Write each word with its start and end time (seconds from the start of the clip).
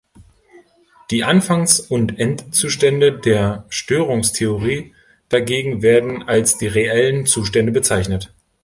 Die 1.11 1.23
Anfangs- 1.23 1.79
und 1.79 2.17
Endzustände 2.17 3.19
der 3.19 3.65
Störungstheorie 3.69 4.95
dagegen 5.29 5.83
werden 5.83 6.23
als 6.23 6.57
die 6.57 6.65
reellen 6.65 7.27
Zustände 7.27 7.71
bezeichnet. 7.71 8.33